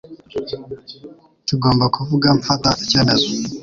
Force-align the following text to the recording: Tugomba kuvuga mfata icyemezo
Tugomba 1.47 1.85
kuvuga 1.95 2.27
mfata 2.39 2.69
icyemezo 2.83 3.29